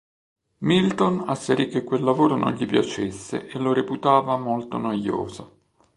[0.61, 5.57] Milton asserì che quel lavoro non gli piacesse e lo reputava molto noioso.